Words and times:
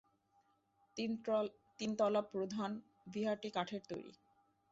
তিনতলা 1.79 2.21
প্রধান 2.31 2.71
বিহারটি 3.07 3.49
কাঠের 3.51 3.81
তৈরী। 3.89 4.13